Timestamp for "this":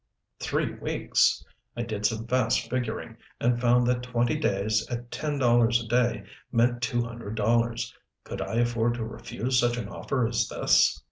10.49-10.99